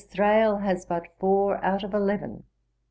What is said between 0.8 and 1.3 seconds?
but